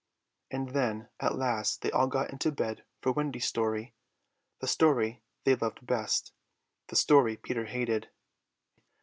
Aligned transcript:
And 0.49 0.69
then 0.69 1.09
at 1.19 1.35
last 1.35 1.83
they 1.83 1.91
all 1.91 2.07
got 2.07 2.31
into 2.31 2.51
bed 2.51 2.83
for 3.03 3.11
Wendy's 3.11 3.45
story, 3.45 3.93
the 4.57 4.65
story 4.67 5.21
they 5.43 5.53
loved 5.53 5.85
best, 5.85 6.33
the 6.87 6.95
story 6.95 7.37
Peter 7.37 7.65
hated. 7.65 8.09